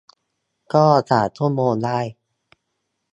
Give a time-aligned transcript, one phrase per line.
[0.73, 1.99] ก็สามชั่วโมงได้